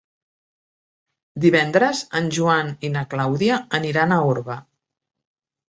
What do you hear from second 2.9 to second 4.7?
na Clàudia aniran a Orba.